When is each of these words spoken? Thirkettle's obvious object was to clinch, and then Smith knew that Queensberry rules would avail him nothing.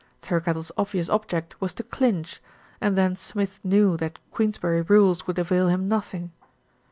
Thirkettle's 0.23 0.71
obvious 0.77 1.09
object 1.11 1.61
was 1.61 1.75
to 1.75 1.83
clinch, 1.83 2.41
and 2.81 2.97
then 2.97 3.15
Smith 3.15 3.59
knew 3.63 3.97
that 3.97 4.17
Queensberry 4.31 4.81
rules 4.81 5.27
would 5.27 5.37
avail 5.37 5.67
him 5.67 5.87
nothing. 5.87 6.31